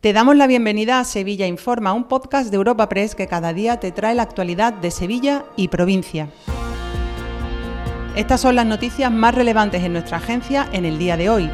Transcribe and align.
Te 0.00 0.14
damos 0.14 0.34
la 0.34 0.46
bienvenida 0.46 0.98
a 0.98 1.04
Sevilla 1.04 1.46
Informa, 1.46 1.92
un 1.92 2.04
podcast 2.04 2.50
de 2.50 2.56
Europa 2.56 2.88
Press 2.88 3.14
que 3.14 3.26
cada 3.26 3.52
día 3.52 3.80
te 3.80 3.92
trae 3.92 4.14
la 4.14 4.22
actualidad 4.22 4.72
de 4.72 4.90
Sevilla 4.90 5.44
y 5.56 5.68
provincia. 5.68 6.30
Estas 8.16 8.40
son 8.40 8.56
las 8.56 8.64
noticias 8.64 9.12
más 9.12 9.34
relevantes 9.34 9.82
en 9.82 9.92
nuestra 9.92 10.16
agencia 10.16 10.66
en 10.72 10.86
el 10.86 10.98
día 10.98 11.18
de 11.18 11.28
hoy. 11.28 11.50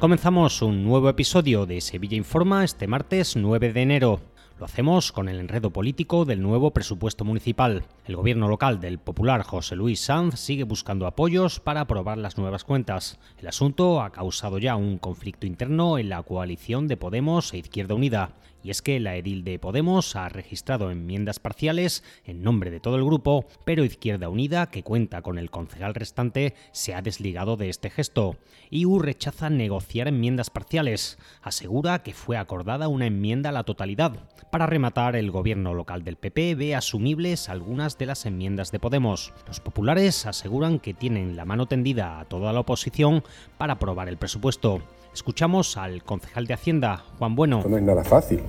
Comenzamos 0.00 0.60
un 0.60 0.82
nuevo 0.82 1.08
episodio 1.08 1.66
de 1.66 1.80
Sevilla 1.80 2.16
Informa 2.16 2.64
este 2.64 2.88
martes 2.88 3.36
9 3.36 3.72
de 3.72 3.82
enero. 3.82 4.20
Lo 4.58 4.64
hacemos 4.64 5.12
con 5.12 5.28
el 5.28 5.38
enredo 5.38 5.70
político 5.70 6.24
del 6.24 6.42
nuevo 6.42 6.72
presupuesto 6.72 7.24
municipal. 7.24 7.84
El 8.10 8.16
gobierno 8.16 8.48
local 8.48 8.80
del 8.80 8.98
popular 8.98 9.44
José 9.44 9.76
Luis 9.76 10.00
Sanz 10.00 10.34
sigue 10.40 10.64
buscando 10.64 11.06
apoyos 11.06 11.60
para 11.60 11.82
aprobar 11.82 12.18
las 12.18 12.38
nuevas 12.38 12.64
cuentas. 12.64 13.20
El 13.38 13.46
asunto 13.46 14.02
ha 14.02 14.10
causado 14.10 14.58
ya 14.58 14.74
un 14.74 14.98
conflicto 14.98 15.46
interno 15.46 15.96
en 15.96 16.08
la 16.08 16.20
coalición 16.24 16.88
de 16.88 16.96
Podemos 16.96 17.54
e 17.54 17.58
Izquierda 17.58 17.94
Unida. 17.94 18.34
Y 18.62 18.70
es 18.70 18.82
que 18.82 19.00
la 19.00 19.16
edil 19.16 19.44
de 19.44 19.58
Podemos 19.58 20.16
ha 20.16 20.28
registrado 20.28 20.90
enmiendas 20.90 21.38
parciales 21.38 22.04
en 22.24 22.42
nombre 22.42 22.70
de 22.70 22.80
todo 22.80 22.96
el 22.96 23.04
grupo, 23.04 23.46
pero 23.64 23.84
Izquierda 23.84 24.28
Unida, 24.28 24.70
que 24.70 24.82
cuenta 24.82 25.22
con 25.22 25.38
el 25.38 25.50
concejal 25.50 25.94
restante, 25.94 26.54
se 26.72 26.94
ha 26.94 27.02
desligado 27.02 27.56
de 27.56 27.70
este 27.70 27.90
gesto. 27.90 28.36
IU 28.70 28.98
rechaza 28.98 29.50
negociar 29.50 30.08
enmiendas 30.08 30.50
parciales. 30.50 31.16
Asegura 31.42 32.02
que 32.02 32.12
fue 32.12 32.36
acordada 32.36 32.88
una 32.88 33.06
enmienda 33.06 33.50
a 33.50 33.52
la 33.52 33.64
totalidad. 33.64 34.28
Para 34.50 34.66
rematar, 34.66 35.14
el 35.14 35.30
gobierno 35.30 35.74
local 35.74 36.02
del 36.02 36.16
PP 36.16 36.56
ve 36.56 36.74
asumibles 36.74 37.48
algunas 37.48 37.96
de 38.00 38.06
las 38.06 38.26
enmiendas 38.26 38.72
de 38.72 38.80
Podemos. 38.80 39.32
Los 39.46 39.60
populares 39.60 40.26
aseguran 40.26 40.80
que 40.80 40.92
tienen 40.92 41.36
la 41.36 41.44
mano 41.44 41.66
tendida 41.66 42.18
a 42.18 42.24
toda 42.24 42.52
la 42.52 42.60
oposición 42.60 43.22
para 43.58 43.74
aprobar 43.74 44.08
el 44.08 44.16
presupuesto. 44.16 44.80
Escuchamos 45.14 45.76
al 45.76 46.02
concejal 46.02 46.48
de 46.48 46.54
Hacienda, 46.54 47.04
Juan 47.18 47.36
Bueno. 47.36 47.62
No 47.68 47.76
es 47.76 47.82
nada 47.84 48.02
fácil. 48.02 48.40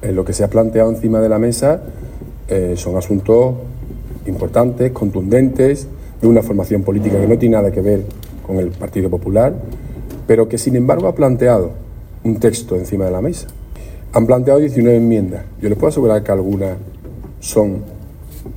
Eh, 0.00 0.12
lo 0.12 0.24
que 0.24 0.32
se 0.32 0.44
ha 0.44 0.48
planteado 0.48 0.90
encima 0.90 1.20
de 1.20 1.28
la 1.28 1.38
mesa 1.38 1.82
eh, 2.48 2.74
son 2.78 2.96
asuntos 2.96 3.56
importantes, 4.26 4.92
contundentes, 4.92 5.88
de 6.22 6.26
una 6.26 6.42
formación 6.42 6.82
política 6.82 7.20
que 7.20 7.26
no 7.26 7.36
tiene 7.36 7.56
nada 7.56 7.70
que 7.70 7.82
ver 7.82 8.06
con 8.46 8.58
el 8.58 8.70
Partido 8.70 9.10
Popular, 9.10 9.54
pero 10.26 10.48
que 10.48 10.56
sin 10.56 10.76
embargo 10.76 11.08
ha 11.08 11.14
planteado 11.14 11.72
un 12.24 12.40
texto 12.40 12.76
encima 12.76 13.04
de 13.04 13.10
la 13.10 13.20
mesa 13.20 13.48
han 14.16 14.26
planteado 14.26 14.60
19 14.60 14.96
enmiendas. 14.96 15.44
Yo 15.60 15.68
les 15.68 15.76
puedo 15.76 15.88
asegurar 15.88 16.22
que 16.22 16.32
algunas 16.32 16.78
son 17.40 17.82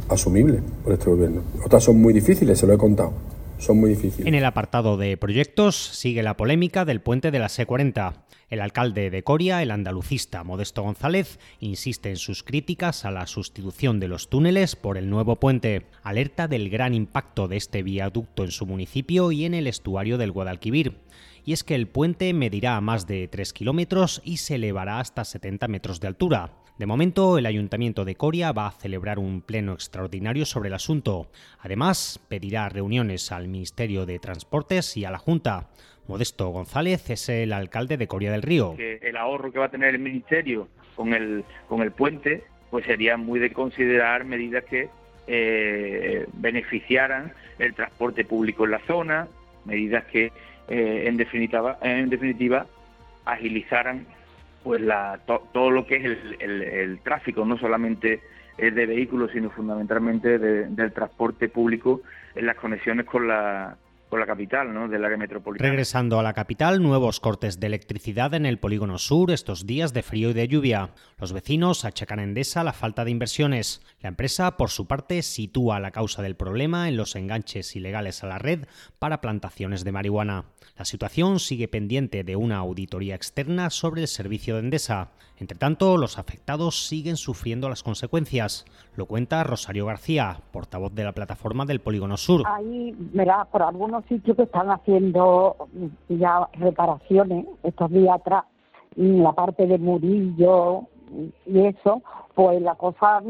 asumibles 0.10 0.62
por 0.84 0.94
este 0.94 1.10
gobierno. 1.10 1.42
Otras 1.66 1.84
son 1.84 2.02
muy 2.02 2.14
difíciles, 2.14 2.60
se 2.60 2.68
lo 2.68 2.74
he 2.74 2.78
contado. 2.78 3.14
Son 3.58 3.78
muy 3.78 3.90
difíciles. 3.92 4.26
En 4.26 4.36
el 4.36 4.46
apartado 4.46 4.98
de 4.98 5.18
proyectos 5.18 5.76
sigue 5.76 6.24
la 6.24 6.38
polémica 6.38 6.86
del 6.86 7.02
puente 7.02 7.32
de 7.32 7.40
la 7.40 7.48
C40. 7.48 8.14
El 8.50 8.62
alcalde 8.62 9.12
de 9.12 9.24
Coria, 9.24 9.62
el 9.62 9.70
andalucista 9.70 10.44
Modesto 10.44 10.82
González, 10.82 11.40
insiste 11.60 12.10
en 12.10 12.18
sus 12.18 12.44
críticas 12.44 13.06
a 13.06 13.12
la 13.12 13.28
sustitución 13.28 14.00
de 14.00 14.08
los 14.08 14.30
túneles 14.30 14.76
por 14.76 14.98
el 14.98 15.10
nuevo 15.10 15.36
puente. 15.36 15.86
Alerta 16.02 16.48
del 16.48 16.70
gran 16.70 16.96
impacto 16.96 17.48
de 17.48 17.58
este 17.58 17.84
viaducto 17.84 18.44
en 18.44 18.52
su 18.52 18.66
municipio 18.66 19.32
y 19.32 19.46
en 19.46 19.54
el 19.54 19.68
estuario 19.68 20.18
del 20.18 20.32
Guadalquivir 20.32 20.98
y 21.46 21.54
es 21.54 21.64
que 21.64 21.76
el 21.76 21.88
puente 21.88 22.32
medirá 22.34 22.80
más 22.80 23.08
de 23.08 23.28
3 23.28 23.54
kilómetros 23.54 24.22
y 24.24 24.38
se 24.38 24.56
elevará 24.56 25.00
hasta 25.00 25.26
70 25.26 25.68
metros 25.68 26.00
de 26.00 26.08
altura. 26.08 26.54
De 26.78 26.86
momento, 26.86 27.38
el 27.38 27.46
Ayuntamiento 27.46 28.06
de 28.06 28.16
Coria 28.16 28.52
va 28.52 28.68
a 28.68 28.72
celebrar 28.72 29.20
un 29.20 29.42
pleno 29.42 29.74
extraordinario 29.74 30.46
sobre 30.46 30.70
el 30.70 30.76
asunto. 30.76 31.30
Además, 31.60 32.20
pedirá 32.30 32.70
reuniones 32.70 33.32
al 33.32 33.48
Ministerio 33.48 34.06
de 34.06 34.20
Transportes 34.20 34.96
y 34.96 35.06
a 35.06 35.12
la 35.12 35.18
Junta. 35.18 35.70
Modesto 36.10 36.48
González 36.50 37.08
es 37.12 37.30
el 37.30 37.54
alcalde 37.54 37.96
de 37.96 38.08
Coria 38.08 38.32
del 38.32 38.42
Río. 38.42 38.76
el 38.80 39.16
ahorro 39.16 39.52
que 39.52 39.60
va 39.60 39.66
a 39.66 39.70
tener 39.70 39.94
el 39.94 40.00
Ministerio 40.00 40.68
con 40.96 41.14
el, 41.14 41.46
con 41.68 41.84
el 41.84 41.92
puente, 41.92 42.42
pues 42.72 42.84
sería 42.88 43.16
muy 43.16 43.40
de 43.40 43.54
considerar 43.54 44.26
medidas 44.26 44.64
que 44.64 44.90
eh, 45.28 46.26
beneficiaran 46.34 47.32
el 47.60 47.76
transporte 47.76 48.26
público 48.26 48.66
en 48.66 48.72
la 48.72 48.80
zona, 48.88 49.28
medidas 49.66 50.04
que 50.06 50.32
eh, 50.68 51.04
en, 51.06 51.16
definitiva, 51.16 51.78
en 51.84 52.10
definitiva 52.10 52.66
agilizaran 53.26 54.08
pues 54.64 54.82
la, 54.82 55.20
todo 55.28 55.70
lo 55.70 55.86
que 55.86 55.98
es 55.98 56.18
el, 56.40 57.00
tráfico, 57.04 57.46
no 57.46 57.60
solamente 57.60 58.20
de 58.58 58.86
vehículos, 58.88 59.30
sino 59.32 59.52
fundamentalmente 59.52 60.40
del 60.40 60.92
transporte 60.92 61.50
público 61.50 62.02
en 62.34 62.48
las 62.48 62.56
conexiones 62.56 63.06
con 63.06 63.28
la, 63.28 63.78
con 64.10 64.20
la 64.20 64.26
capital, 64.26 64.74
¿no? 64.74 64.88
del 64.88 65.06
área 65.06 65.18
metropolitana. 65.18 65.70
Regresando 65.70 66.20
a 66.20 66.24
la 66.24 66.34
capital, 66.34 66.82
nuevos 66.82 67.20
cortes 67.20 67.60
de 67.60 67.68
electricidad 67.68 68.34
en 68.34 68.46
el 68.46 68.60
polígono 68.60 68.98
sur 68.98 69.32
estos 69.32 69.66
días 69.66 69.94
de 69.94 70.04
frío 70.04 70.32
y 70.32 70.34
de 70.34 70.48
lluvia. 70.48 70.90
Los 71.18 71.34
vecinos 71.34 71.86
achacan 71.86 72.20
a 72.20 72.24
Endesa 72.24 72.64
la 72.64 72.74
falta 72.74 73.06
de 73.06 73.12
inversiones. 73.12 73.82
La 74.02 74.10
empresa, 74.10 74.58
por 74.58 74.70
su 74.70 74.88
parte, 74.88 75.22
sitúa 75.22 75.80
la 75.80 75.92
causa 75.92 76.22
del 76.22 76.36
problema 76.36 76.90
en 76.90 76.98
los 76.98 77.16
enganches 77.16 77.76
ilegales 77.76 78.24
a 78.24 78.28
la 78.28 78.40
red 78.40 78.66
para 78.98 79.22
plantaciones 79.22 79.84
de 79.84 79.92
marihuana. 79.92 80.46
La 80.78 80.86
situación 80.86 81.40
sigue 81.40 81.68
pendiente 81.68 82.24
de 82.24 82.36
una 82.36 82.58
auditoría 82.58 83.16
externa 83.16 83.70
sobre 83.70 84.02
el 84.02 84.08
servicio 84.08 84.56
de 84.56 84.62
Endesa. 84.62 85.10
Entre 85.38 85.58
tanto, 85.58 85.98
los 85.98 86.18
afectados 86.18 86.88
siguen 86.88 87.16
sufriendo 87.16 87.70
las 87.70 87.82
consecuencias. 87.82 88.66
Lo 88.96 89.06
cuenta 89.06 89.44
Rosario 89.44 89.86
García, 89.86 90.42
portavoz 90.52 90.94
de 90.94 91.06
la 91.06 91.14
plataforma 91.14 91.66
del 91.66 91.80
Polígono 91.80 92.18
Sur. 92.18 92.44
Ahí, 92.46 92.94
verá, 92.98 93.46
por 93.46 93.62
algunos 93.62 93.99
sitios 94.08 94.38
que 94.38 94.44
están 94.44 94.70
haciendo 94.70 95.56
ya 96.10 96.48
reparaciones 96.54 97.46
estos 97.64 97.92
días 97.92 98.16
atrás, 98.16 98.46
la 98.96 99.34
parte 99.34 99.68
de 99.68 99.78
Murillo 99.78 100.84
y 101.46 101.60
eso, 101.60 102.02
pues 102.36 102.62
la 102.62 102.76
cosa 102.76 103.22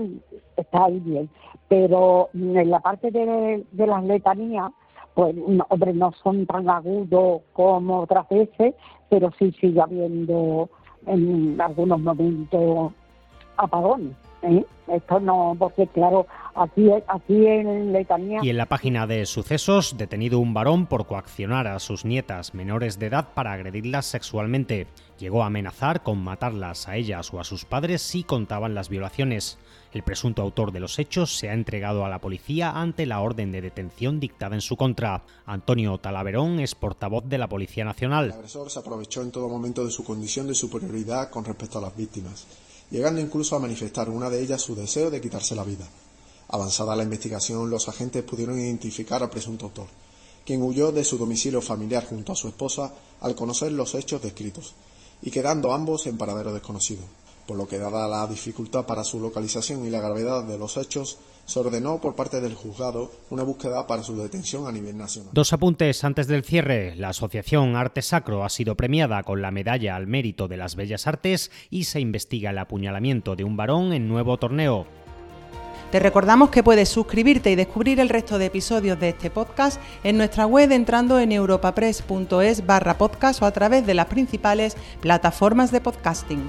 está 0.58 0.86
ahí 0.86 1.00
bien. 1.00 1.30
Pero 1.68 2.30
en 2.34 2.70
la 2.70 2.80
parte 2.80 3.12
de, 3.12 3.66
de 3.72 3.88
las 3.88 4.04
letanías, 4.04 4.72
pues 5.14 5.36
hombre, 5.70 5.94
no 5.94 6.12
son 6.24 6.46
tan 6.46 6.70
agudos 6.70 7.42
como 7.54 8.02
otras 8.02 8.28
veces, 8.30 8.74
pero 9.10 9.32
sí 9.38 9.52
sigue 9.60 9.82
habiendo 9.82 10.70
en 11.06 11.60
algunos 11.60 12.00
momentos 12.00 12.94
apagones. 13.58 14.16
¿Eh? 14.44 14.66
Esto 14.88 15.20
no, 15.20 15.56
porque 15.58 15.86
claro, 15.88 16.26
aquí, 16.56 16.90
aquí 17.08 17.46
en 17.46 17.94
Letanía... 17.94 18.40
Y 18.42 18.50
en 18.50 18.58
la 18.58 18.66
página 18.66 19.06
de 19.06 19.26
sucesos, 19.28 19.98
detenido 19.98 20.40
un 20.40 20.54
varón 20.56 20.88
por 20.88 21.06
coaccionar 21.06 21.68
a 21.68 21.78
sus 21.80 22.06
nietas 22.06 22.56
menores 22.56 22.98
de 22.98 23.06
edad 23.06 23.30
para 23.36 23.54
agredirlas 23.54 24.08
sexualmente. 24.08 24.88
Llegó 25.20 25.44
a 25.44 25.48
amenazar 25.48 26.02
con 26.02 26.18
matarlas 26.18 26.88
a 26.88 26.96
ellas 26.96 27.32
o 27.34 27.40
a 27.40 27.44
sus 27.44 27.66
padres 27.66 28.02
si 28.02 28.24
contaban 28.24 28.74
las 28.74 28.90
violaciones. 28.90 29.60
El 29.94 30.02
presunto 30.02 30.42
autor 30.42 30.72
de 30.72 30.80
los 30.80 30.98
hechos 30.98 31.38
se 31.38 31.50
ha 31.50 31.54
entregado 31.54 32.04
a 32.04 32.10
la 32.10 32.20
policía 32.20 32.72
ante 32.72 33.06
la 33.06 33.22
orden 33.22 33.52
de 33.52 33.62
detención 33.62 34.20
dictada 34.20 34.56
en 34.56 34.62
su 34.62 34.76
contra. 34.76 35.24
Antonio 35.46 35.98
Talaverón 36.00 36.60
es 36.60 36.74
portavoz 36.74 37.26
de 37.26 37.38
la 37.38 37.48
Policía 37.48 37.86
Nacional. 37.86 38.26
El 38.26 38.32
agresor 38.34 38.72
se 38.72 38.80
aprovechó 38.80 39.22
en 39.22 39.32
todo 39.32 39.50
momento 39.50 39.86
de 39.86 39.92
su 39.92 40.04
condición 40.04 40.48
de 40.48 40.56
superioridad 40.56 41.30
con 41.30 41.46
respecto 41.46 41.78
a 41.78 41.82
las 41.82 41.96
víctimas 41.96 42.48
llegando 42.92 43.22
incluso 43.22 43.56
a 43.56 43.60
manifestar 43.60 44.10
una 44.10 44.30
de 44.30 44.42
ellas 44.42 44.62
su 44.62 44.76
deseo 44.76 45.10
de 45.10 45.22
quitarse 45.22 45.56
la 45.56 45.64
vida. 45.64 45.88
Avanzada 46.50 46.96
la 46.96 47.04
investigación, 47.04 47.70
los 47.70 47.88
agentes 47.88 48.24
pudieron 48.24 48.60
identificar 48.60 49.22
al 49.22 49.30
presunto 49.30 49.66
autor, 49.66 49.88
quien 50.46 50.62
huyó 50.62 50.92
de 50.92 51.04
su 51.04 51.18
domicilio 51.18 51.62
familiar 51.62 52.06
junto 52.08 52.32
a 52.32 52.36
su 52.36 52.48
esposa 52.48 52.94
al 53.22 53.36
conocer 53.36 53.72
los 53.72 53.94
hechos 53.96 54.22
descritos, 54.22 54.74
y 55.22 55.32
quedando 55.32 55.74
ambos 55.74 56.08
en 56.08 56.18
paradero 56.18 56.54
desconocido 56.54 57.04
por 57.50 57.58
lo 57.58 57.68
que 57.68 57.80
dada 57.80 58.08
la 58.08 58.28
dificultad 58.28 58.86
para 58.86 59.04
su 59.04 59.20
localización 59.20 59.84
y 59.84 59.90
la 59.90 60.00
gravedad 60.00 60.44
de 60.44 60.60
los 60.60 60.78
hechos, 60.78 61.18
se 61.46 61.60
ordenó 61.60 62.00
por 62.00 62.14
parte 62.14 62.42
del 62.42 62.54
juzgado 62.54 63.12
una 63.32 63.42
búsqueda 63.42 63.88
para 63.88 64.04
su 64.04 64.16
detención 64.16 64.68
a 64.68 64.72
nivel 64.72 64.96
nacional. 64.96 65.32
Dos 65.34 65.52
apuntes 65.52 66.04
antes 66.04 66.28
del 66.28 66.44
cierre. 66.44 66.94
La 66.96 67.10
Asociación 67.10 67.76
Arte 67.76 68.04
Sacro 68.04 68.46
ha 68.46 68.50
sido 68.50 68.78
premiada 68.78 69.24
con 69.24 69.42
la 69.42 69.50
Medalla 69.50 69.96
al 69.96 70.06
Mérito 70.06 70.48
de 70.48 70.58
las 70.58 70.76
Bellas 70.76 71.08
Artes 71.08 71.50
y 71.72 71.86
se 71.86 72.00
investiga 72.00 72.52
el 72.52 72.60
apuñalamiento 72.60 73.36
de 73.36 73.46
un 73.46 73.58
varón 73.58 73.94
en 73.94 74.08
nuevo 74.08 74.38
torneo. 74.38 74.86
Te 75.92 76.00
recordamos 76.00 76.52
que 76.52 76.62
puedes 76.62 76.88
suscribirte 76.88 77.50
y 77.50 77.56
descubrir 77.56 78.00
el 78.00 78.10
resto 78.10 78.38
de 78.38 78.46
episodios 78.46 79.00
de 79.00 79.10
este 79.10 79.32
podcast 79.32 79.82
en 80.04 80.18
nuestra 80.18 80.46
web 80.46 80.72
entrando 80.72 81.18
en 81.20 81.32
europapress.es 81.32 82.68
barra 82.68 83.00
podcast 83.00 83.42
o 83.42 83.48
a 83.48 83.52
través 83.52 83.88
de 83.88 83.96
las 83.96 84.06
principales 84.06 84.78
plataformas 85.02 85.72
de 85.72 85.82
podcasting. 85.82 86.48